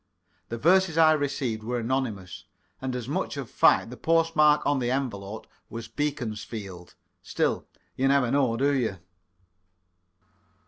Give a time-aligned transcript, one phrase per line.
[0.49, 2.45] The verses I received were anonymous,
[2.81, 6.95] and as a matter of fact the postmark on the envelope was Beaconsfield.
[7.21, 8.97] Still, you never know, do you?